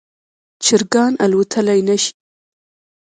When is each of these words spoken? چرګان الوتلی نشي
چرګان 0.63 1.13
الوتلی 1.23 1.79
نشي 1.87 2.11